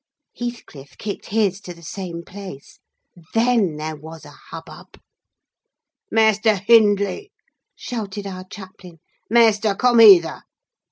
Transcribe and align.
Heathcliff 0.35 0.97
kicked 0.97 1.27
his 1.27 1.61
to 1.61 1.75
the 1.75 1.83
same 1.83 2.23
place. 2.25 2.79
Then 3.35 3.77
there 3.77 3.95
was 3.95 4.25
a 4.25 4.33
hubbub! 4.49 4.99
"'Maister 6.09 6.55
Hindley!' 6.55 7.31
shouted 7.75 8.25
our 8.25 8.45
chaplain. 8.45 8.97
'Maister, 9.29 9.75
coom 9.75 9.99
hither! 9.99 10.41